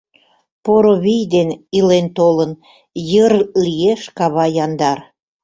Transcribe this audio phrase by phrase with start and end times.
[0.63, 2.51] Поро вий ден, илен-толын,
[3.11, 3.33] Йыр
[3.65, 4.99] лиеш кава яндар.